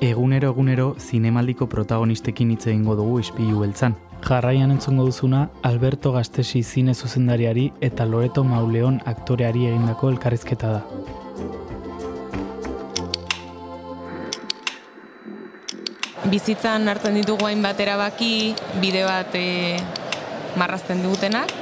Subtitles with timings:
[0.00, 3.94] Egunero egunero zinemaldiko protagonistekin hitz egingo dugu ispilu beltzan.
[4.26, 10.82] Jarraian entzungo duzuna Alberto Gastesi zine zuzendariari eta Loreto Mauleon aktoreari egindako elkarrizketa da.
[16.28, 18.52] Bizitzan hartzen ditugu hainbat erabaki,
[18.82, 19.78] bide bat e,
[20.60, 21.56] marrazten dutenak,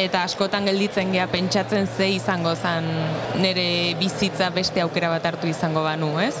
[0.00, 2.88] eta askotan gelditzen gea pentsatzen ze izango zen
[3.42, 6.38] nire bizitza beste aukera bat hartu izango banu, ez?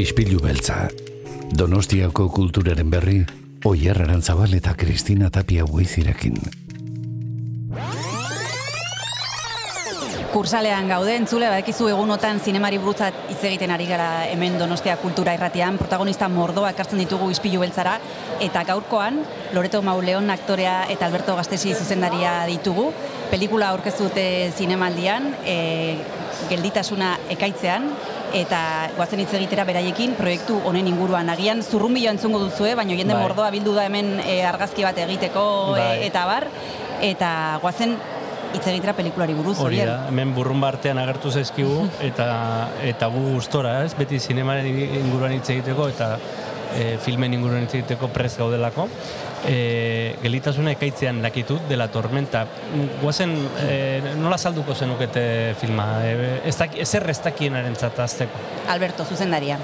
[0.00, 0.86] Ispilu beltza.
[1.52, 3.18] Donostiako kulturaren berri,
[3.68, 6.38] Oyer Arantzabal eta Kristina Tapia Buizirekin.
[10.32, 15.76] Kursalean gaude, entzule, badekizu egunotan zinemari buruzat hitz egiten ari gara hemen Donostia kultura irratian,
[15.76, 17.98] protagonista mordoa ekartzen ditugu ispilu beltzara,
[18.40, 19.18] eta gaurkoan,
[19.52, 22.88] Loreto Mauleon aktorea eta Alberto Gastesi zuzendaria ditugu,
[23.28, 24.24] pelikula aurkeztu dute
[24.56, 25.58] zinemaldian, e,
[26.48, 27.90] gelditasuna ekaitzean,
[28.36, 33.22] eta guazen hitz egitera beraiekin proiektu honen inguruan agian zurrumbilo entzungo duzue, baina jende Bai.
[33.24, 35.44] mordoa bildu da hemen e, argazki bat egiteko
[35.76, 35.98] e, Bai.
[36.06, 36.48] eta bar
[37.00, 37.30] eta
[37.62, 37.96] guazen
[38.54, 42.28] hitz egitera pelikulari buruz Hori da, hemen burrun artean agertu zaizkigu eta
[42.86, 43.94] eta gu gustora, ez?
[43.98, 46.16] Beti zinemaren inguruan hitz egiteko eta
[46.76, 48.86] e, filmen inguruan hitz egiteko prez gaudelako.
[49.48, 52.44] E, gelitasuna ekaitzean lakitut dela tormenta.
[53.02, 55.90] Guazen, e, nola salduko zenukete filma?
[56.04, 58.48] E, ez daki, ezer ez dakienaren azteko.
[58.68, 59.58] Alberto, zuzendaria.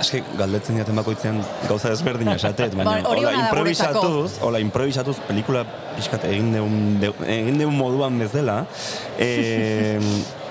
[0.00, 5.66] Eske, galdetzen diaten bakoitzean gauza ezberdina esatet, baina Ba, hori hola improvisatuz, hola improvisatuz pelikula
[5.96, 8.62] pixkat egin deun, de, egin deun moduan bezala,
[9.20, 9.98] e,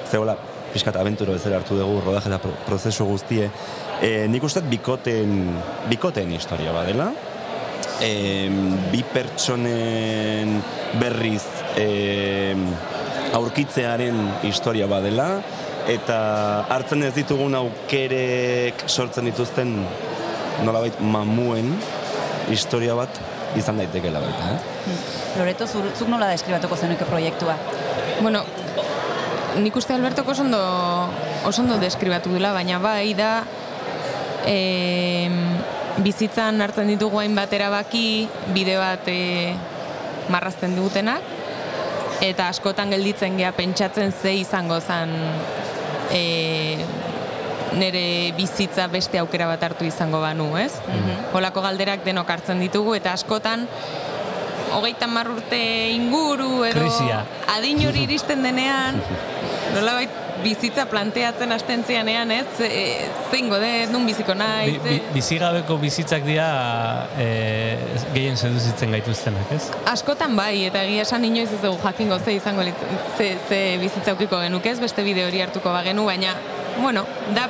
[0.06, 0.38] ze hola,
[0.74, 3.50] pixkat abenturo bezala hartu dugu rodaje eta pro- prozesu guztie,
[4.02, 5.34] e, nik uste dut bikoten,
[5.90, 7.12] bikoten historia badela,
[8.02, 8.50] e,
[8.92, 10.60] bi pertsonen
[11.00, 11.44] berriz
[11.78, 12.56] e,
[13.34, 15.32] aurkitzearen historia badela,
[15.90, 16.20] eta
[16.70, 19.74] hartzen ez ditugun aukerek sortzen dituzten
[20.66, 21.72] nolabait mamuen
[22.52, 23.22] historia bat
[23.58, 24.98] izan daitekeela baita, eh?
[25.40, 27.56] Loreto, zuk nola deskribatuko zenuke proiektua?
[28.22, 28.44] Bueno,
[29.58, 30.62] nik uste Albertoko oso ondo,
[31.46, 33.44] oso ondo deskribatu dela, baina bai da
[34.46, 35.30] e,
[36.04, 39.54] bizitzan hartzen ditugu hainbat erabaki, bide bat e,
[40.30, 41.26] marrazten dutenak,
[42.22, 45.16] eta askotan gelditzen gea pentsatzen ze izango zen
[46.12, 46.24] e,
[47.80, 50.74] nire bizitza beste aukera bat hartu izango banu, ez?
[51.34, 53.68] Holako galderak denok hartzen ditugu, eta askotan
[54.76, 55.60] hogeita urte
[55.96, 57.24] inguru edo Krisia.
[57.56, 59.02] adin hori iristen denean
[59.76, 60.10] nolabait
[60.44, 62.48] bizitza planteatzen hasten zianean, ez?
[62.64, 66.48] E, zein gode, nun biziko Bi, naiz, bi, e, bizigabeko bizitzak dira
[67.20, 67.28] e,
[68.14, 69.66] gehien seduzitzen gaituztenak, ez?
[69.92, 72.88] askotan bai, eta egia esan inoiz ez dugu jakingo ze izango lit,
[73.18, 76.36] ze, ze bizitza ukiko genuke ez, beste bide hori hartuko bagenu, baina,
[76.80, 77.50] bueno, da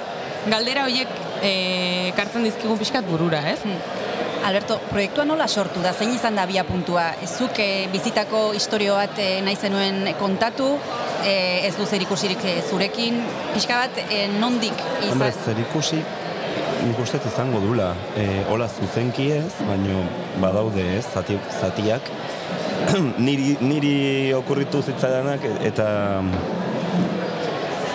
[0.49, 1.53] galdera horiek e,
[2.17, 3.59] kartzen dizkigun pixkat burura, ez?
[4.45, 5.91] Alberto, proiektua nola sortu da?
[5.93, 7.09] Zein izan da bia puntua?
[7.27, 10.71] Zuk eh, bizitako historio bat eh, nahi zenuen kontatu,
[11.25, 13.19] eh, ez du zer ikusirik eh, zurekin,
[13.53, 14.73] pixka bat eh, nondik
[15.03, 15.11] izan?
[15.11, 16.01] Hombre, zer ikusi
[16.85, 17.91] nik uste izango dula.
[18.17, 20.03] E, hola zuzenki ez, baino
[20.41, 22.11] badaude ez, zati, zatiak.
[23.25, 23.95] niri, niri
[24.37, 25.89] okurritu zitzaidanak eta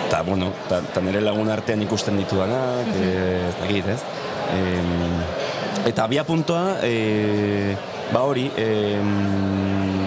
[0.05, 3.09] eta, bueno, eta, eta nire lagun artean ikusten ditudanak, e,
[3.49, 4.01] ez dakit, ez?
[4.53, 5.24] Em,
[5.85, 7.75] eta abia puntoa, e,
[8.11, 10.01] ba hori, em,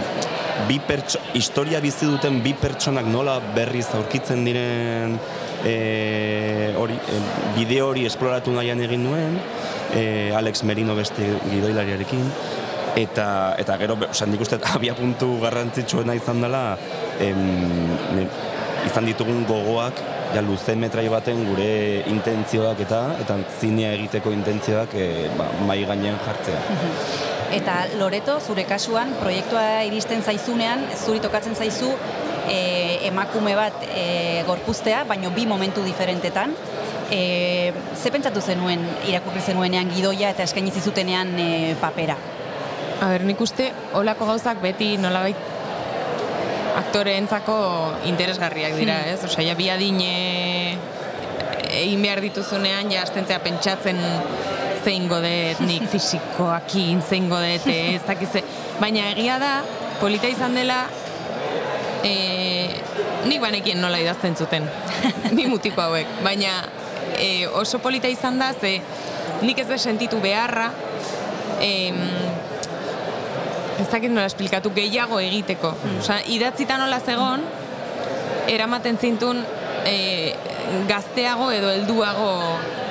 [0.68, 5.14] bi pertso, historia bizi duten bi pertsonak nola berriz aurkitzen diren
[5.64, 7.20] e, hori, e,
[7.56, 9.38] bideo hori esploratu nahian egin nuen,
[9.94, 12.26] e, Alex Merino beste gidoilariarekin,
[12.98, 13.28] eta,
[13.58, 16.64] eta gero, osan nik uste abia puntu garrantzitsuena izan dela,
[17.22, 17.44] em,
[18.18, 18.30] ne-
[18.86, 20.00] izan ditugun gogoak,
[20.34, 25.08] ja luze metrai baten gure intentzioak eta eta zinea egiteko intentzioak e,
[25.38, 26.62] ba, mai gainean jartzea.
[27.48, 31.88] Eta Loreto, zure kasuan, proiektua iristen zaizunean, zuri tokatzen zaizu
[32.44, 32.58] e,
[33.08, 36.52] emakume bat e, gorpuztea, baino bi momentu diferentetan.
[37.08, 41.48] E, ze pentsatu zenuen irakurri zenuenean gidoia eta eskaini zizutenean e,
[41.80, 42.18] papera?
[43.00, 45.57] A ber, nik uste olako gauzak beti nolabait
[46.78, 47.58] aktoreentzako
[48.08, 49.20] interesgarriak dira, ez?
[49.26, 50.12] Osea, ja bi adine
[51.68, 53.98] egin behar dituzunean, ja astentzea pentsatzen
[54.84, 58.44] zein godet, nik fisikoakin, zein godet, ez dakize.
[58.80, 59.52] Baina egia da,
[60.00, 60.84] polita izan dela,
[62.06, 62.14] e,
[63.28, 64.68] nik banekien nola idazten zuten,
[65.36, 66.20] ni mutiko hauek.
[66.24, 66.60] Baina
[67.18, 68.78] e, oso polita izan da, ze
[69.42, 70.70] nik ez da sentitu beharra,
[71.62, 71.98] em,
[73.88, 75.72] ez dakit nola esplikatu, gehiago egiteko.
[75.98, 77.40] Osea, idatzita nola zegon,
[78.52, 79.40] eramaten zintun
[79.88, 80.34] e,
[80.88, 82.28] gazteago edo helduago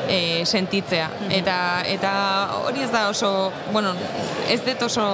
[0.09, 1.11] e, sentitzea.
[1.37, 2.13] Eta, eta
[2.63, 3.93] hori ez da oso, bueno,
[4.49, 5.05] ez dut oso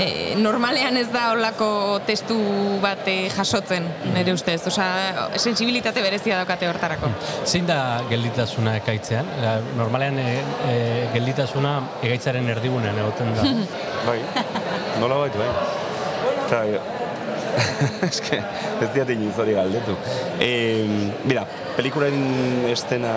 [0.00, 2.36] e, normalean ez da holako testu
[2.82, 4.60] bat e, jasotzen, nire ustez.
[4.70, 7.10] Osea, sensibilitate berezia daukate hortarako.
[7.46, 7.78] Zein da
[8.10, 9.28] gelditasuna ekaitzean?
[9.78, 10.26] Normalean e,
[10.70, 10.74] e,
[11.14, 13.46] gelditasuna egaitzaren erdigunean egoten da.
[14.08, 14.18] Bai,
[14.98, 15.50] nola bait, bai.
[16.46, 16.64] Eta,
[18.08, 18.38] ez que,
[18.82, 19.94] ez diat inoiz hori galdetu.
[20.42, 20.50] E,
[21.28, 21.44] mira,
[21.76, 23.14] pelikularen estena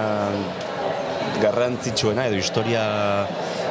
[1.42, 2.84] garrantzitsuena edo historia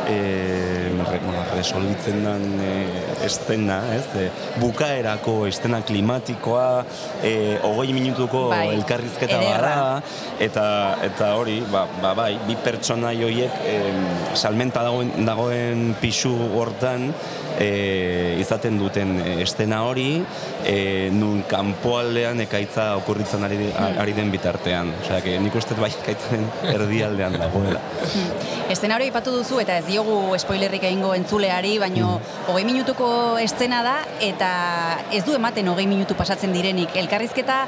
[0.09, 2.73] e, bueno, resolbitzen den e,
[3.27, 4.07] estena, ez?
[4.19, 4.29] E,
[4.61, 6.85] bukaerako estena klimatikoa,
[7.23, 10.03] e, hogei minutuko Bai, elkarrizketa bada,
[10.43, 10.67] eta,
[11.07, 13.79] eta hori, ba, ba, bai, bi pertsona joiek e,
[14.35, 17.11] salmenta dagoen, dagoen pisu hortan,
[17.59, 20.19] e, izaten duten estena hori,
[20.67, 24.93] e, nun kanpoaldean ekaitza okurritzen ari, ari den bitartean.
[25.05, 27.83] Osea, nik uste bai ekaitzaren erdialdean dagoela.
[28.73, 32.19] Estena hori aipatu duzu eta ez diogu spoilerrik egingo entzuleari, baino
[32.51, 33.95] hogei minutuko estena da
[34.25, 34.51] eta
[35.15, 36.97] ez du ematen hogei minutu pasatzen direnik.
[36.99, 37.61] Elkarrizketa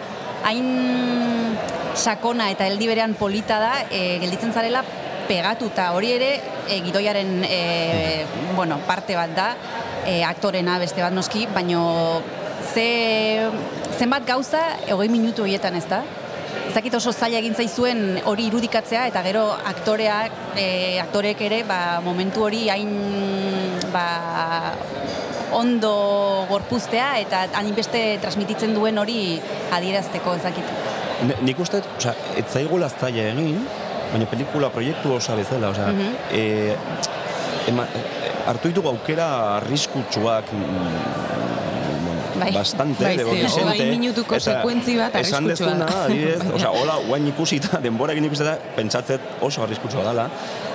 [0.48, 0.66] hain
[1.94, 4.82] sakona eta heldi berean polita da, e, gelditzen zarela
[5.28, 5.92] pegatuta.
[5.94, 6.32] Hori ere
[6.66, 7.60] e, gidoiaren e,
[8.58, 9.48] bueno, parte bat da,
[10.04, 11.86] e, aktorena beste bat noski, baino
[12.72, 12.90] ze,
[13.98, 16.02] zenbat gauza hogei minutu horietan ez da?
[16.76, 20.64] Ezakit oso zaila egin zaizuen hori irudikatzea eta gero aktoreak, e,
[21.00, 22.90] aktorek ere ba, momentu hori hain
[23.94, 24.02] ba,
[25.56, 25.92] ondo
[26.50, 29.16] gorpuztea eta hainbeste transmititzen duen hori
[29.72, 30.68] adierazteko ezakit.
[31.48, 33.64] Nik uste, osea, ez zaila egin,
[34.12, 35.88] baina pelikula proiektu osa bezala, osea,
[36.28, 36.76] eh,
[37.72, 39.30] ema, eh, hartu ditugu aukera
[39.62, 41.65] arriskutsuak mm,
[42.40, 42.52] Bai.
[42.52, 46.98] bastante, Bai, de ze, Vicente, hogei minutuko eta sekuentzi bat Esan dezuna, adibidez, osea, hola,
[47.06, 50.26] guain ikusita, denborakin ikusita, pentsatzet oso arriskutsua dela,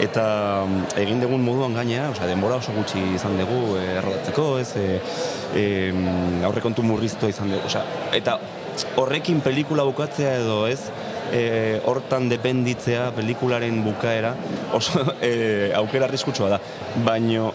[0.02, 0.26] eta
[0.66, 5.00] mm, egin dugun moduan gainea, osea, denbora oso gutxi izan dugu eh, errodatzeko, ez, e,
[5.56, 5.68] e,
[6.50, 7.86] aurrekontu murriztua izan dugu, osea,
[8.18, 8.40] eta
[9.02, 10.82] horrekin pelikula bukatzea edo ez,
[11.32, 14.36] e, hortan dependitzea pelikularen bukaera
[14.74, 16.62] oso e, aukera arriskutsua da.
[17.06, 17.52] Baino,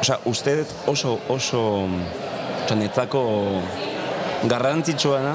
[0.00, 1.62] osea, uste dut oso, oso,
[2.64, 3.22] osea, netzako
[4.50, 5.34] garrantzitsuena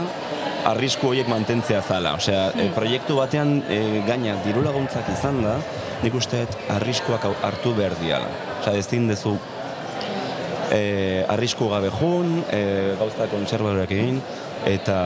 [0.68, 2.16] arrisku horiek mantentzea zala.
[2.20, 5.58] Osea, e, proiektu batean e, gaina diru laguntzak izan da,
[6.04, 6.46] nik uste
[6.76, 8.28] arriskuak hau- hartu behar diala.
[8.62, 9.38] Osea, ezin dezu
[10.72, 14.20] e, arrisku gabe jun, e, gauza konservadoreak egin,
[14.68, 14.98] eta,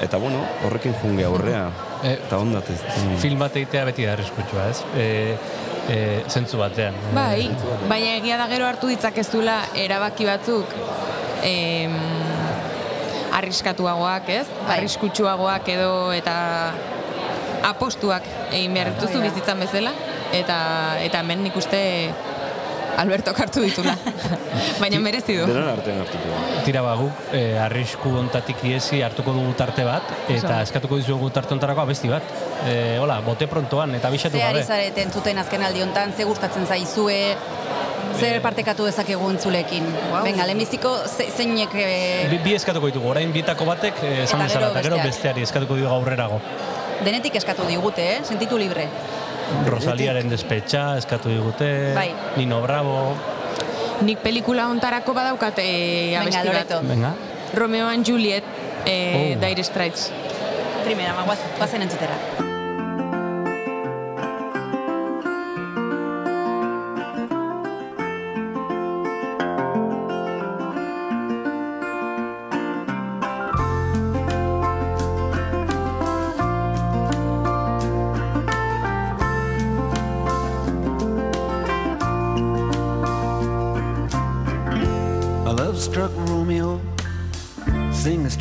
[0.00, 1.66] eta bueno, horrekin junge aurrea.
[2.02, 2.80] Eh, eta ondat ez.
[3.20, 4.80] Film bat egitea beti da arriskutsua, ez?
[4.96, 5.36] E,
[5.90, 5.98] e,
[6.32, 6.96] zentzu batean.
[7.12, 7.50] Bai,
[7.90, 10.72] baina egia da gero hartu ditzakezula erabaki batzuk
[11.46, 11.94] em,
[13.36, 14.46] arriskatuagoak, ez?
[14.66, 14.78] Bai.
[14.78, 16.36] Arriskutsuagoak edo eta
[17.70, 19.28] apostuak egin behar dituzu da.
[19.28, 19.92] bizitzan bezala
[20.32, 20.58] eta
[21.04, 21.80] eta hemen nik uste
[23.00, 23.94] Alberto hartu ditula.
[24.82, 25.46] baina merezi du.
[25.48, 26.40] Denon artean hartuko.
[26.66, 31.54] Tira ba, guk e, arrisku ontatik iesi hartuko dugu tarte bat, eta eskatuko dizugu tarte
[31.56, 32.26] ontarako abesti bat.
[32.68, 34.66] E, hola, bote prontoan, eta bisatu Ze ari gabe.
[34.66, 37.20] zarete entzuten azken aldi hontan, ze gustatzen zaizue,
[38.18, 39.84] zer partekatu dezakegu entzulekin.
[40.10, 40.24] Wow.
[40.24, 41.74] Venga, lehenbiziko ze, zeinek...
[41.74, 44.96] eh, Bi, bi eskatuko ditugu, orain bietako batek e, esan Eta bezala, gero eta gero
[45.04, 46.40] besteari eskatuko dugu aurrerago.
[47.04, 48.20] denetik eskatu digute, eh?
[48.24, 48.88] sentitu libre.
[49.66, 52.10] Rosaliaren despetxa eskatu digute, Bai.
[52.36, 53.14] Nino Bravo,
[54.00, 56.76] Nik pelikula hontarako badaukat e, abesti bat.
[56.88, 57.14] venga.
[57.54, 58.44] Romeo and Juliet,
[58.86, 59.40] e, Oh.
[59.46, 60.10] Dire Straits.
[60.84, 62.49] Primera, ma, guaz, guazen entzutera.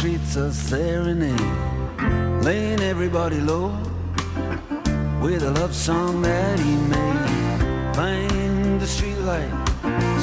[0.09, 3.69] Sing the streets a serenade, laying everybody low
[5.21, 7.95] with a love song that he made.
[7.95, 9.51] Find the streetlight,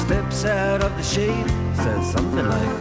[0.05, 2.79] steps out of the shade, says something like,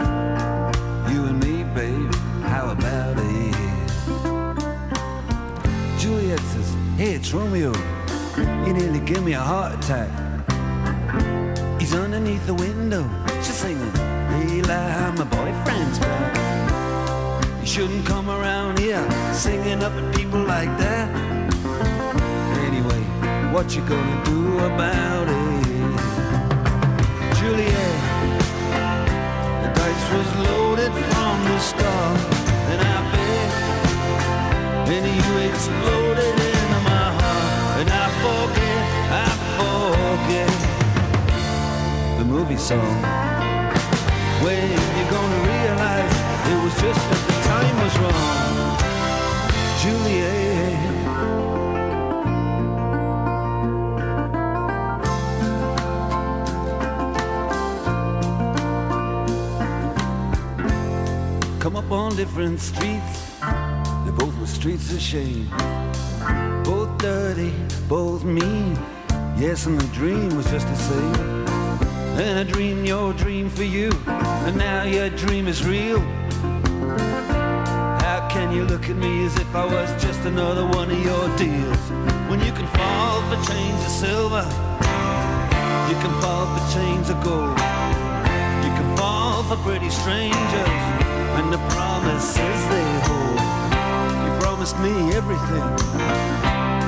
[1.12, 3.54] You and me, babe, how about it?
[5.98, 7.72] Juliet says, Hey, it's Romeo.
[8.66, 10.10] You nearly give me a heart attack.
[11.80, 13.08] He's underneath the window.
[13.42, 13.92] She's singing,
[14.50, 16.45] Eli, my boyfriend's back.
[17.76, 21.10] You shouldn't come around here singing up at people like that.
[22.64, 23.02] Anyway,
[23.52, 25.66] what you gonna do about it?
[27.36, 27.96] Juliet,
[29.60, 29.74] it
[31.12, 32.18] from the start.
[32.72, 33.50] And I bet,
[34.94, 37.80] and you exploded into my heart.
[37.80, 39.28] And I forget, I
[39.60, 40.52] forget
[42.18, 42.96] the movie song.
[44.42, 44.64] When
[44.96, 46.14] you're gonna realize
[46.50, 48.36] it was just the time was wrong.
[49.82, 50.46] Juliet.
[61.60, 63.38] Come up on different streets,
[64.04, 65.48] they both were streets of shame.
[66.64, 67.52] Both dirty,
[67.88, 68.76] both mean.
[69.36, 71.46] Yes, and the dream was just the same.
[72.18, 76.00] And I dreamed your dream for you, and now your dream is real.
[78.56, 81.84] You look at me as if I was just another one of your deals?
[82.32, 84.44] When you can fall for chains of silver,
[85.92, 87.52] you can fall for chains of gold.
[88.64, 90.72] You can fall for pretty strangers
[91.36, 93.44] and the promises they hold.
[94.24, 95.68] You promised me everything.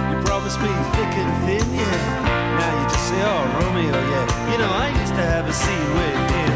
[0.08, 2.64] You promised me thick and thin, yeah.
[2.64, 4.24] Now you just say, oh, Romeo, yeah.
[4.52, 6.52] You know, I used to have a scene with him.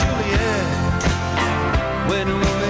[0.00, 0.64] Juliet,
[2.08, 2.69] when we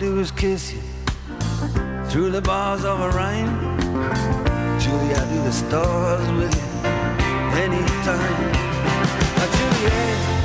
[0.00, 0.80] do is kiss you
[2.08, 3.76] through the bars of a rhyme.
[4.80, 6.88] Julie, I do the stars with you
[7.60, 8.52] anytime.
[9.36, 10.39] Now, Juliet,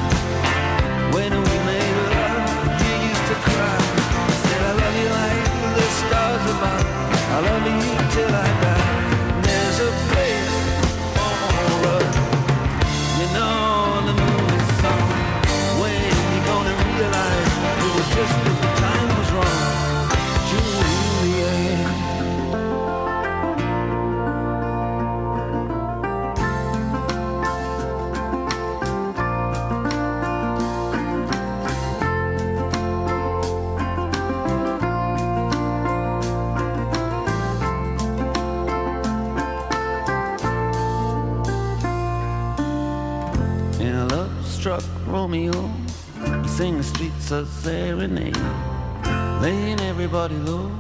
[50.32, 50.72] laying low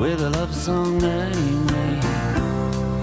[0.00, 2.02] with a love song that he made.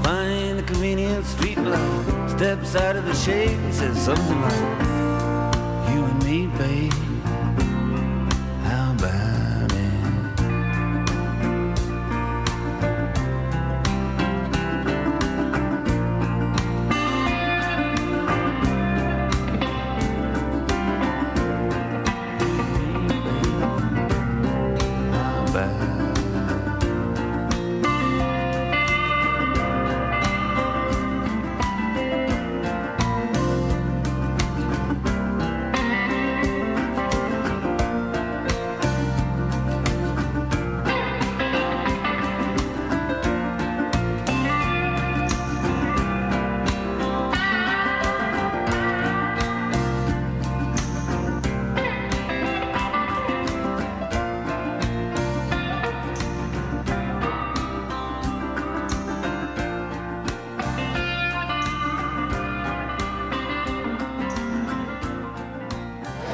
[0.03, 4.79] Find a convenient street light, steps out of the shade, and says something like,
[5.91, 6.93] "You and me, babe,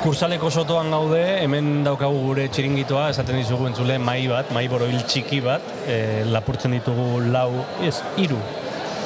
[0.06, 5.40] Kursaleko sotoan gaude, hemen daukagu gure txiringitoa, esaten dizugu entzule mai bat, mai boroil txiki
[5.42, 5.96] bat, e,
[6.30, 8.38] lapurtzen ditugu lau, ez, hiru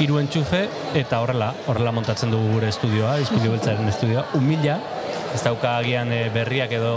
[0.04, 0.60] hiru entxufe,
[1.00, 4.76] eta horrela, horrela montatzen dugu gure estudioa, estudio beltzaren estudioa, umila,
[5.32, 6.92] ez dauka agian e, berriak edo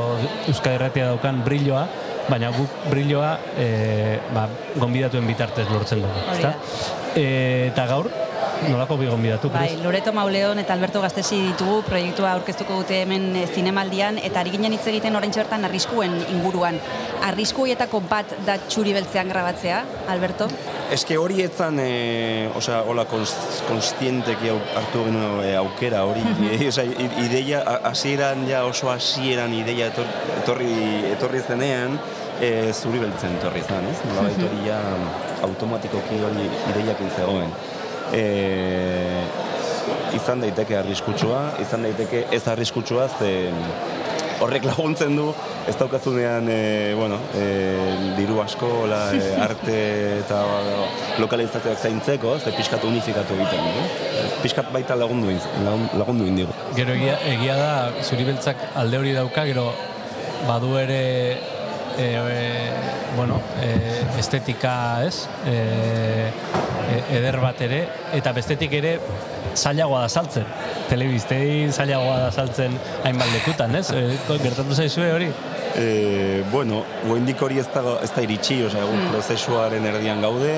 [0.50, 1.84] Euskal Herratia daukan brilloa,
[2.26, 4.48] baina guk brilloa e, ba,
[4.82, 6.54] gonbidatuen bitartez lortzen dugu, ezta?
[7.14, 7.26] E,
[7.70, 8.10] eta gaur,
[8.68, 13.46] nolako bigon bidatu, Bai, Loreto Mauleon eta Alberto Gaztesi ditugu proiektua aurkeztuko dute hemen eh,
[13.48, 16.78] zinemaldian eta ari ginen hitz egiten orain bertan arriskuen inguruan.
[17.28, 20.48] Arriskuietako bat da txuri beltzean grabatzea, Alberto?
[20.92, 23.32] Eske hori etzan, e, osea, hola kons,
[23.68, 26.24] konstienteki hartu genuen e, aukera hori.
[26.52, 26.84] e, osea,
[27.24, 30.10] ideia, hasieran ja oso hasieran ideia etor,
[30.42, 30.74] etorri,
[31.14, 31.96] etorri zenean,
[32.40, 34.00] e, zuri beltzen etorri zen, ez?
[34.10, 34.80] Nolabait hori ja
[35.46, 37.54] automatikoki hori ideiakin zegoen.
[38.12, 39.22] E,
[40.16, 43.30] izan daiteke arriskutsua, izan daiteke ez arriskutsua, ze
[44.42, 45.28] horrek laguntzen du,
[45.70, 47.44] ez daukazunean, e, bueno, e,
[48.18, 49.76] diru asko, la, e, arte
[50.18, 50.40] eta
[51.22, 54.26] lokalizazioak zaintzeko, ze pixkat unifikatu egiten, eh?
[54.42, 55.30] pixkat baita lagundu,
[55.64, 56.52] lagun- lagundu indigo.
[56.76, 59.70] Gero egia, egia da, zuri beltzak alde hori dauka, gero
[60.48, 61.00] badu ere
[61.96, 62.42] e, e,
[63.16, 63.72] bueno, e,
[64.18, 64.74] estetika,
[65.06, 65.28] ez?
[65.46, 66.71] E, e,
[67.12, 67.84] eder bat ere,
[68.16, 68.96] eta bestetik ere
[69.54, 70.46] zailagoa da saltzen.
[70.88, 73.88] Telebistei zailagoa da saltzen hainbat lekutan, ez?
[73.94, 74.04] E,
[74.42, 75.28] gertatu zaizue hori?
[75.72, 80.52] E, bueno, guaindik hori ez da, ez da iritsi, osea, egun prozesuaren erdian gaude,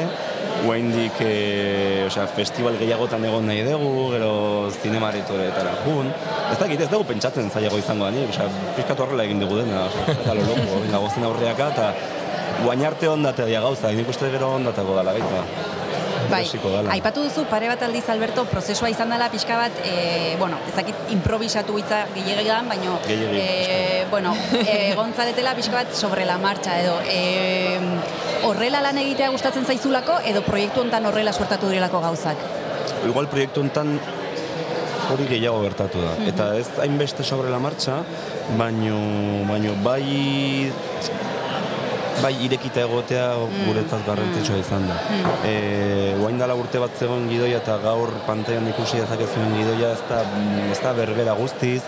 [0.64, 4.32] guaindik, e, osea, festival gehiagotan egon nahi dugu, gero
[4.80, 6.10] zinemaretoretara jun.
[6.50, 10.18] Ez dakit, ez dugu pentsatzen zailago izango da, osea, pixkat horrela egin dugu dena, osea,
[10.18, 11.92] eta lo loko, venga, gozen aurreaka, eta
[12.64, 15.82] guain arte ondate dia gauza, nik uste gero ondatako dala baita.
[16.30, 16.44] Bai,
[16.96, 21.76] aipatu duzu pare bat aldiz Alberto prozesua izan dela pixka bat, e, bueno, ezakit improvisatu
[21.78, 27.78] hitza gehiagian, baino Gehiegi, e, bueno, egon zaretela pixka bat sobre la marcha edo e,
[28.48, 32.44] horrela lan egitea gustatzen zaizulako edo proiektu hontan horrela suertatu direlako gauzak.
[33.04, 33.98] Igual proiektu honetan
[35.12, 36.14] hori gehiago gertatu da.
[36.28, 38.00] Eta ez hainbeste sobre la marcha,
[38.58, 38.96] baino,
[39.48, 40.70] baino bai
[42.22, 43.26] bai irekita egotea
[43.66, 44.98] guretzat garrantzitsua izan da.
[45.46, 45.54] E,
[46.20, 50.22] guain dela urte bat zegoen gidoia eta gaur pantailan ikusi dezakezuen gidoia ez da,
[50.70, 51.82] ez da berbera guztiz,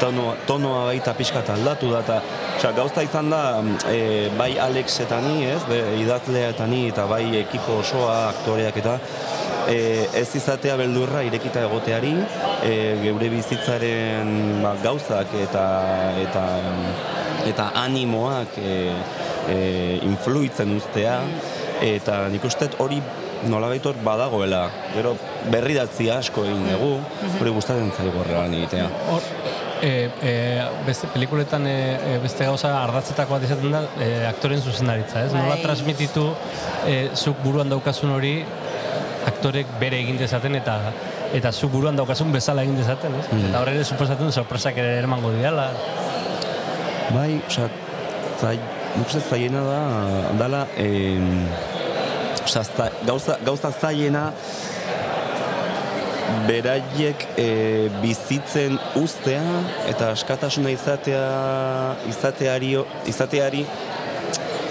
[0.00, 2.20] tono, tonoa baita pixkat aldatu da, eta
[2.58, 3.42] osea, gauza izan da,
[3.90, 8.78] e, bai Alex eta ni, ez, be, idazlea eta ni, eta bai ekipo osoa, aktoreak
[8.82, 8.98] eta,
[9.68, 9.78] e,
[10.22, 12.14] ez izatea beldurra irekita egoteari,
[12.62, 15.66] e, geure bizitzaren ba, gauzak eta
[16.22, 16.46] eta
[17.48, 18.74] eta animoak e,
[19.48, 21.18] e, influitzen uztea
[21.82, 23.00] eta nik uste hori
[23.50, 24.68] nolabait hor badagoela.
[24.94, 25.16] Gero
[25.50, 26.92] berridatzi asko egin dugu,
[27.40, 28.86] hori gustatzen zaigu horrela egitea.
[29.10, 29.26] Hor,
[29.82, 29.90] e,
[30.22, 30.34] e,
[30.86, 35.32] beste pelikuletan e, e, beste gauza ardatzetako bat izaten da e, aktoren zuzendaritza, ez?
[35.34, 35.62] Nola Bai.
[35.64, 36.28] transmititu
[36.86, 38.36] e, zuk buruan daukazun hori
[39.26, 40.78] aktorek bere egin dezaten eta
[41.32, 43.26] eta zuk buruan daukazun bezala egin dezaten, ez?
[43.30, 43.48] Mm.
[43.48, 45.70] Eta horre ere suposatzen sorpresak ere emango diala.
[47.12, 47.68] Bai, osea,
[48.40, 48.56] zai,
[48.96, 49.80] nik uste zaiena da,
[50.40, 50.66] dala,
[52.44, 54.30] osea, za, gauza, gauza zaiena
[56.46, 57.46] beraiek e,
[58.02, 59.44] bizitzen uztea
[59.90, 61.24] eta askatasuna izatea
[62.08, 62.72] izateari
[63.10, 63.64] izateari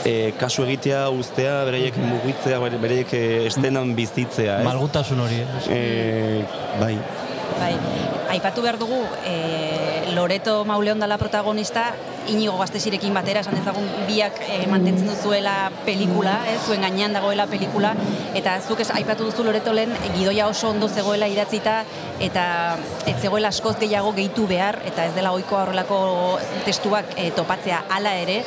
[0.05, 4.67] e, kasu egitea uztea beraiek mugitzea beraiek e, estenan bizitzea ez?
[4.67, 5.67] Malgutasun hori, ez?
[5.69, 5.81] E,
[6.81, 6.95] bai,
[7.61, 7.75] Bai,
[8.33, 9.35] aipatu behar dugu e,
[10.15, 11.91] Loreto Mauleon dela protagonista
[12.29, 15.55] inigo gaztesirekin batera, esan dezagun biak e, mantentzen duzuela
[15.85, 17.93] pelikula, eh, zuen gainean dagoela pelikula,
[18.37, 21.81] eta zuk ez aipatu duzu Loreto lehen gidoia oso ondo zegoela idatzita,
[22.19, 22.45] eta
[23.07, 26.01] ez zegoela askoz gehiago gehitu behar, eta ez dela ohikoa horrelako
[26.65, 27.85] testuak e, topatzea.
[27.89, 28.41] Hala ere,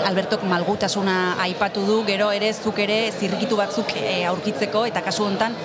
[0.00, 5.56] Albertok malgutasuna aipatu du, gero ere zuk ere zirrikitu batzuk e, aurkitzeko, eta kasu honetan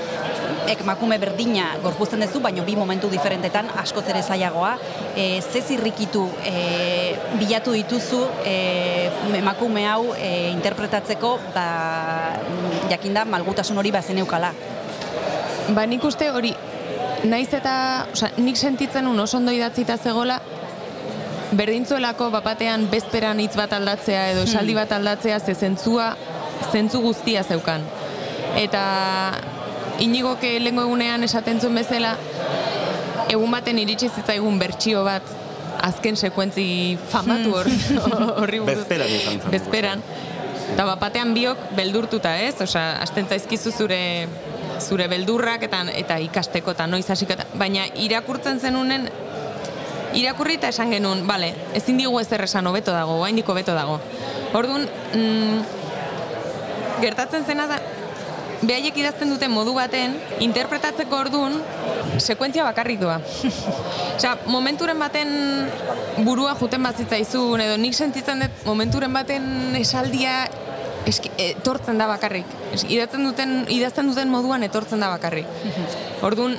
[0.69, 4.75] ek makume berdina gorpuzten duzu, baina bi momentu diferentetan askoz ere zailagoa.
[5.15, 8.55] E, ze zirrikitu e, bilatu dituzu e,
[9.37, 11.67] emakume hau e, interpretatzeko, ba,
[12.91, 14.51] jakinda malgutasun hori bazen eukala.
[15.75, 16.53] Ba, nik uste hori,
[17.25, 17.75] naiz eta,
[18.13, 20.39] osea, nik sentitzen un oso ondo idatzita zegola,
[21.55, 26.13] berdintzuelako bapatean bezperan hitz bat aldatzea edo esaldi bat aldatzea ze zentzua,
[26.71, 27.85] zentzu guztia zeukan.
[28.55, 28.81] Eta
[29.99, 32.15] inigoke lehengo egunean esaten zuen bezala,
[33.29, 35.35] egun baten iritsi zitzaigun bertsio bat,
[35.85, 37.69] azken sekuentzi famatu hor,
[38.41, 38.81] horri buruz.
[38.81, 39.51] Bezperan izan zen.
[39.53, 40.03] Bezperan.
[40.65, 42.55] Eta bapatean biok beldurtuta, ez?
[42.61, 44.01] Osea, hasten zaizkizu zure
[44.81, 49.07] zure beldurrak eta eta ikasteko eta noiz hasiko baina irakurtzen zenunen
[50.15, 53.99] irakurri eta esan genuen, bale, ezin digu ezer esan hobeto dago, oraindik hobeto dago.
[54.55, 55.57] Orduan, mm,
[57.01, 57.79] gertatzen zena da,
[58.61, 61.57] behaiek idazten duten modu baten, interpretatzeko orduan,
[62.19, 63.17] sekuentzia bakarrik doa.
[64.17, 65.33] Osea, momenturen baten
[66.25, 70.45] burua juten bazitzaizun, edo nik sentitzen dut momenturen baten esaldia
[71.09, 72.49] eski, etortzen da bakarrik.
[72.73, 75.49] Eski, idatzen duten, idazten duten moduan etortzen da bakarrik.
[76.27, 76.57] Orduan,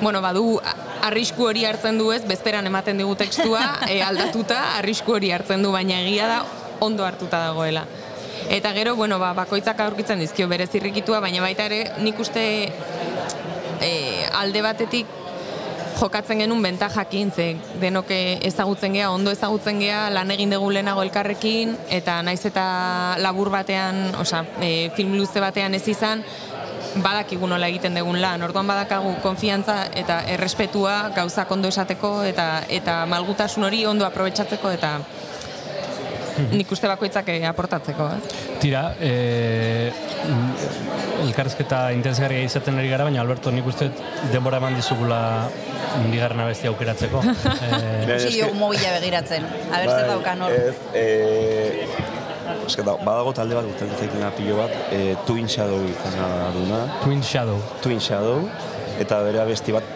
[0.00, 0.58] bueno, badu
[1.06, 5.72] arrisku hori hartzen du ez, bezperan ematen digu tekstua, e, aldatuta, arrisku hori hartzen du,
[5.74, 6.42] baina egia da
[6.80, 7.84] ondo hartuta dagoela.
[8.50, 12.42] Eta gero, bueno, ba, bakoitzak aurkitzen dizkio bere zirrikitua, baina baita ere nik uste
[13.78, 13.90] e,
[14.34, 15.12] alde batetik
[16.00, 17.46] jokatzen genuen bentajakin, ze
[17.78, 22.64] denok ezagutzen gea, ondo ezagutzen gea, lan egin dugu lehenago elkarrekin, eta naiz eta
[23.22, 26.24] labur batean, osea, e, film luze batean ez izan,
[27.04, 28.42] badakigu nola egiten dugun lan.
[28.42, 34.96] Orduan badakagu konfiantza eta errespetua gauzak ondo esateko eta eta malgutasun hori ondo aprobetxatzeko eta
[36.52, 38.06] nik uste bakoitzak eh, aportatzeko.
[38.16, 38.44] Ez?
[38.62, 39.90] Tira, e,
[41.26, 43.90] elkarrezketa intensgarria izaten ari gara, baina Alberto nik uste
[44.32, 45.20] denbora eman dizugula
[46.10, 47.22] bigarren abesti aukeratzeko.
[47.26, 49.46] e, Usi jo mobila begiratzen.
[49.70, 50.56] A ber zer daukan hor.
[50.56, 51.06] Ez, e,
[52.66, 56.82] eske da, badago talde bat, gustatzen zaitena pilo bat, e, Twin Shadow izena duna.
[57.04, 57.58] Twin Shadow.
[57.82, 58.44] Twin Shadow,
[59.02, 59.86] eta bere abesti bat,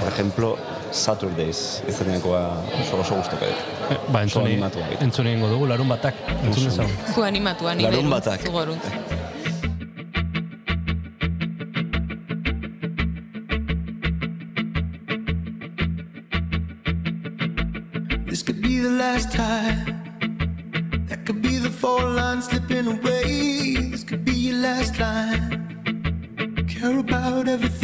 [0.00, 0.56] por ejemplo,
[0.92, 2.40] Saturdays izenekoa
[2.82, 3.64] oso oso gustuko dut.
[3.86, 4.56] E, ba, entzuni,
[5.00, 6.16] entzuni egingo dugu, larun batak.
[6.42, 6.96] Entzun dezagun.
[7.14, 8.40] Zu animatua, ni Larun batak.
[8.42, 8.80] zu.
[18.26, 19.78] This could be the last time.
[21.08, 23.76] That could be the four lines slipping away.
[23.90, 26.66] This could be your last line.
[26.68, 27.75] Care about everything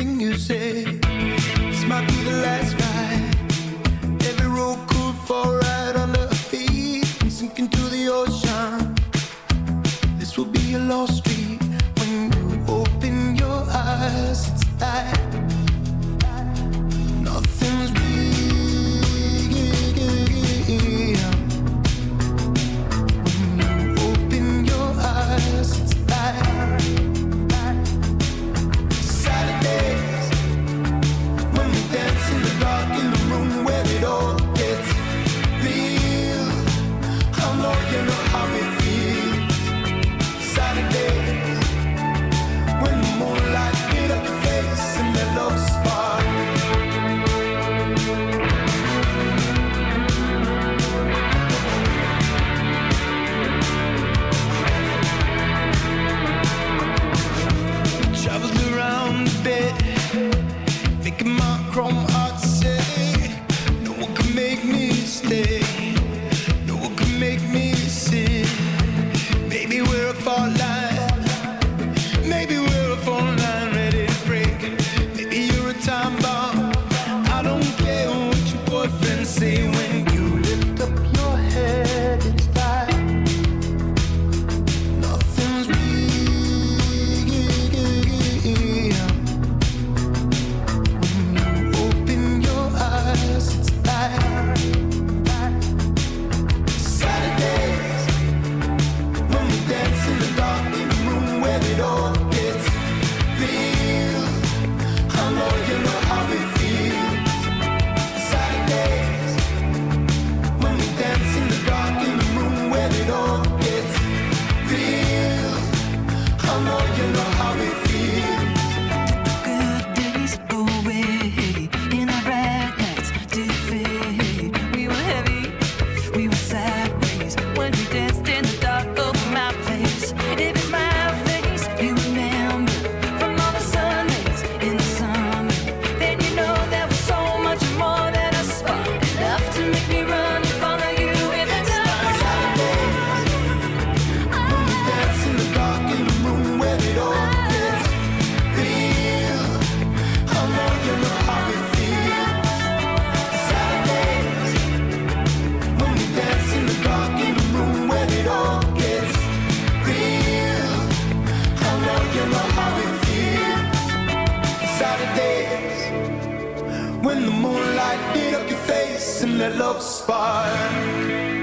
[167.52, 171.41] moonlight lit up your face and that love spark.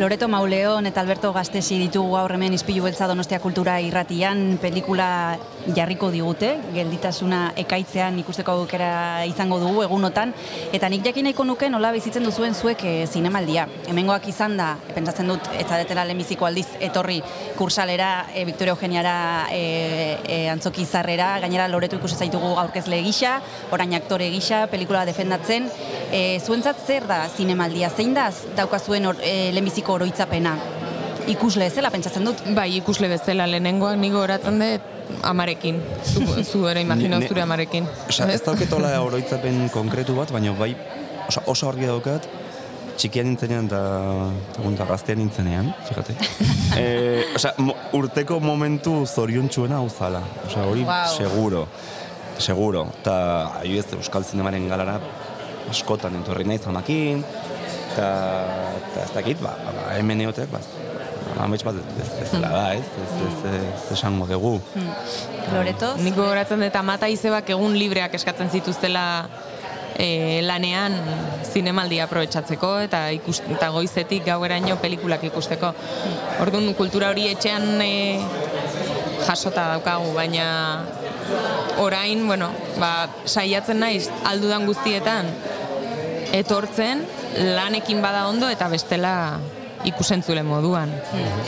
[0.00, 5.36] Loreto Mauleon eta Alberto Gastesi ditugu gaur hemen Ispilu Beltza Donostia Kultura irratian pelikula
[5.76, 10.32] jarriko digute, gelditasuna ekaitzean ikusteko aukera izango dugu egunotan,
[10.72, 13.66] eta nik jakin nahiko nuke nola bizitzen duzuen zuek e, zinemaldia.
[13.90, 17.18] Hemengoak izan da, pentsatzen dut, ez zaretela lehenbiziko aldiz etorri
[17.58, 19.14] kursalera, e, Victoria Eugeniara
[19.52, 19.60] e,
[20.24, 23.36] e, antzoki zarrera, gainera Loreto ikusi zaitugu aurkezle gisa,
[23.70, 25.68] orain aktore gisa, pelikula defendatzen.
[26.10, 27.92] E, zuentzat zer da zinemaldia?
[27.92, 30.56] Zein da daukazuen e, lehenbiziko oroitzapena
[31.30, 32.40] ikusle ezela pentsatzen dut.
[32.56, 34.88] Bai, ikusle bezala lehenengoak nigo horatzen dut
[35.26, 35.80] amarekin.
[36.06, 37.86] Zu, zu ere ne- zure amarekin.
[38.08, 40.74] Osa, ez dauketola oroitzapen konkretu bat, baina bai
[41.28, 42.26] osa, oso argi daukat,
[43.00, 43.80] txikian nintzenean eta
[44.70, 46.14] eta gaztean nintzenean, fíjate.
[46.80, 50.22] e, osa, mo, urteko momentu zoriontsuena hau zala.
[50.46, 51.16] Osa, hori Wow.
[51.16, 51.66] seguro.
[52.40, 52.86] Seguro.
[53.02, 53.14] Eta,
[53.60, 54.98] ahi ez, Euskal Zinemaren galara
[55.70, 57.20] askotan entorri naiz amakin,
[57.90, 58.08] eta,
[58.78, 60.62] eta ez dakit, ba, ba, hemen eotek, ba,
[61.44, 64.58] amets bat ez, ez, dela da, ez, ez, ez, ez, ez esango dugu.
[65.52, 69.04] Loreto, Niko horatzen dut amata izebak egun libreak eskatzen zituztela
[69.96, 70.96] e, lanean
[71.50, 75.72] zinemaldia aprobetsatzeko eta ikus, eta goizetik gaueraino pelikulak ikusteko.
[76.44, 77.92] Orduan kultura hori etxean e,
[79.26, 80.46] jasota daukagu, baina
[81.80, 82.50] orain, bueno,
[82.80, 85.28] ba, saiatzen naiz aldudan guztietan
[86.36, 87.04] etortzen
[87.36, 89.14] lanekin bada ondo eta bestela
[89.84, 90.92] ikusentzule moduan.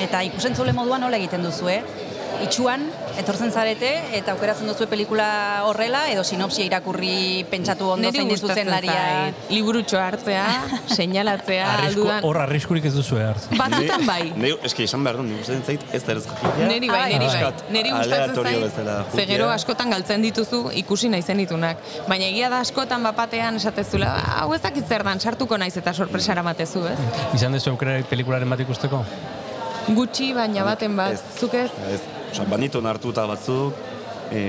[0.01, 1.83] Eta ikusentzule moduan nola egiten duzu, eh?
[2.43, 2.83] Itxuan,
[3.21, 5.27] etortzen zarete, eta aukeratzen duzu pelikula
[5.69, 8.93] horrela, edo sinopsia irakurri pentsatu ondo Neri zein gustatzen zuzendaria.
[8.93, 10.47] zait liburutxo hartzea,
[10.97, 12.25] seinalatzea, Arrisku, aldudan.
[12.27, 13.57] hor arriskurik ez duzu hartzen.
[13.61, 14.33] Batzutan bai.
[14.37, 16.55] Neu, eski, esan behar du, nik uste zait ez da erezkakia.
[16.73, 17.53] Neri bai, neri bai.
[17.77, 18.97] Neri gustatzen zait, jukia.
[19.15, 21.79] ze gero askotan galtzen dituzu ikusi nahi zenitunak.
[22.09, 26.43] Baina egia da askotan bapatean esatezula, hau ez dakit zer dan, sartuko naiz eta sorpresara
[26.43, 26.99] matezu, ez?
[27.39, 29.05] Izan dezu aukera pelikularen bat ikusteko?
[29.95, 31.23] Gutxi, baina baten bat, Ez.
[31.41, 31.71] zuk ez?
[32.33, 33.75] Ez, oza, banitu hartuta batzuk,
[34.33, 34.41] e,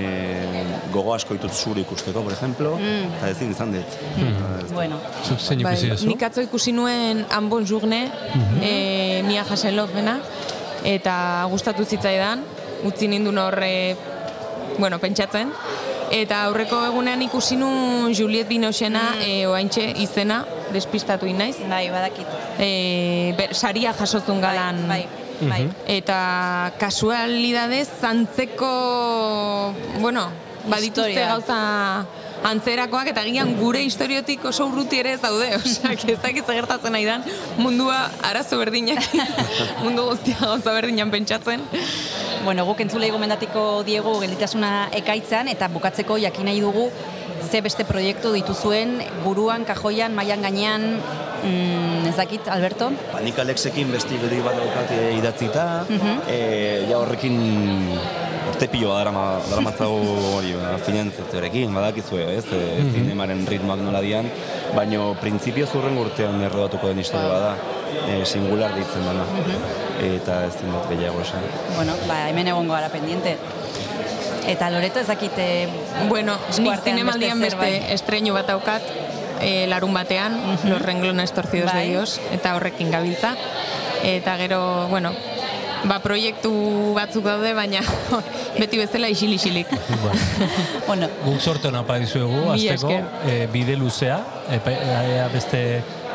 [0.93, 3.98] gogo asko ditut zure ikusteko, por ejemplo, eta ezin izan dut.
[4.63, 6.08] Ez, Bueno, Zuk zein ikusi duzu?
[6.08, 8.10] nik atzo ikusi nuen Ambon Journe,
[8.62, 10.19] e, Mia Hasenlofena,
[10.84, 12.43] eta gustatu zitzaidan,
[12.88, 13.96] utzi nindun horre,
[14.80, 15.52] bueno, pentsatzen,
[16.12, 22.28] eta aurreko egunean ikusi nuen Juliet Binochena, e, oaintxe izena, despistatu inaiz, bai, badakit.
[22.60, 24.88] e, ber, saria jasotzun galan.
[24.88, 25.23] Bai, bai.
[25.88, 28.73] Eta kasualidadez antzeko,
[29.99, 30.27] bueno,
[30.69, 31.58] badituzte gauza
[32.43, 37.08] antzerakoak eta gian gure historiotik oso urruti ere ez daude, osea, ez dakit gertatzen nahi
[37.08, 37.23] dan,
[37.58, 39.03] mundua arazo berdinak,
[39.84, 41.63] mundu guztia gauza berdinan pentsatzen.
[42.43, 46.89] Bueno, guk entzulei gomendatiko diego gelditasuna ekaitzan, eta bukatzeko jakin nahi dugu
[47.49, 50.84] ze beste proiektu dituzuen buruan, kajoian, mailan gainean,
[51.43, 52.91] mm, ez dakit, Alberto?
[53.12, 55.65] Ba, nik Alexekin besti geldi bat daukat e, idatzita,
[56.27, 56.39] e,
[56.89, 57.38] ja horrekin
[58.49, 59.99] urte pilo darama, daramatzagu
[60.38, 64.29] hori, ba, finantzatzearekin, badakizue, ez, e, zinemaren ritmoak nola dian,
[64.75, 67.56] baino printzipio zurren urtean errodatuko den historia bada,
[68.08, 69.25] e, singular ditzen dana.
[70.03, 71.45] Eta ez dut gehiago esan.
[71.75, 73.38] Bueno, ba, hemen egongo gara pendiente.
[74.47, 75.67] Eta Loreto ez dakit eh,
[76.10, 78.84] Bueno, nik zinemaldian beste beste estreñu bat daukat,
[79.41, 81.84] e, larun batean, Los renglones torcidos Bai.
[81.84, 83.36] de Dios, eta horrekin gabiltza.
[84.03, 85.13] Eta gero, bueno,
[85.88, 86.51] ba, proiektu
[86.95, 87.84] batzuk daude, baina
[88.60, 89.67] beti bezala isil-isilik.
[90.88, 92.91] bueno, Guk sorte hona pa dizuegu, azteko,
[93.27, 94.19] e, bide luzea,
[94.60, 95.63] epa, ea beste,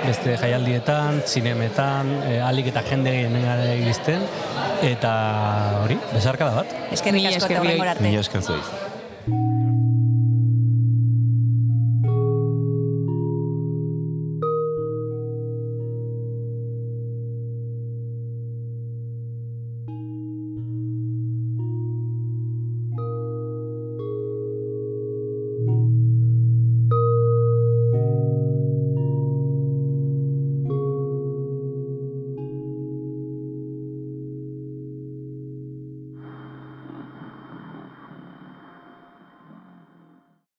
[0.06, 4.22] beste jaialdietan, zinemetan, e, alik eta jende gehienen gara iristen,
[4.82, 5.14] eta
[5.84, 6.76] hori, besarkada bat.
[6.92, 7.72] eskerrik Mila asko esker eta bioi.
[7.72, 8.06] horrengora arte.
[8.08, 8.87] Mila esker.